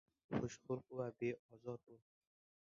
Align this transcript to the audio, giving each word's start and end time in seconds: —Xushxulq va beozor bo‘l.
—Xushxulq 0.37 0.95
va 1.01 1.07
beozor 1.19 1.79
bo‘l. 1.91 2.01